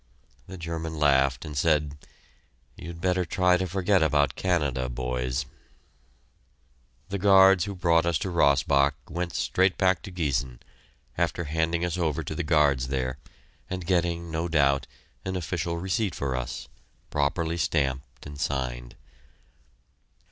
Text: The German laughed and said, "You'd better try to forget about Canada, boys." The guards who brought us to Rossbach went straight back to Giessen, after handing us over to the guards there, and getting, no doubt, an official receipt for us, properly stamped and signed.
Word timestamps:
The 0.47 0.57
German 0.57 0.95
laughed 0.97 1.45
and 1.45 1.55
said, 1.55 1.95
"You'd 2.75 3.01
better 3.01 3.23
try 3.23 3.55
to 3.57 3.67
forget 3.67 4.01
about 4.01 4.33
Canada, 4.33 4.89
boys." 4.89 5.45
The 7.09 7.19
guards 7.19 7.65
who 7.65 7.75
brought 7.75 8.07
us 8.07 8.17
to 8.25 8.31
Rossbach 8.31 8.95
went 9.07 9.35
straight 9.35 9.77
back 9.77 10.01
to 10.01 10.09
Giessen, 10.11 10.59
after 11.19 11.43
handing 11.43 11.85
us 11.85 11.99
over 11.99 12.23
to 12.23 12.33
the 12.33 12.41
guards 12.41 12.87
there, 12.87 13.19
and 13.69 13.85
getting, 13.85 14.31
no 14.31 14.47
doubt, 14.47 14.87
an 15.23 15.35
official 15.35 15.77
receipt 15.77 16.15
for 16.15 16.35
us, 16.35 16.67
properly 17.11 17.57
stamped 17.57 18.25
and 18.25 18.39
signed. 18.41 18.95